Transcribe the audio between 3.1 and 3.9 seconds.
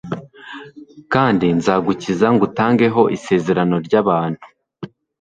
isezerano